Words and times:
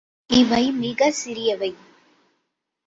இவை 0.29 0.71
மிகச் 0.71 1.13
சிறியவை. 1.13 1.71